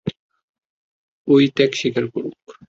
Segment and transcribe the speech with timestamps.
[1.27, 2.37] ও-ই ত্যাগ স্বীকার করুক।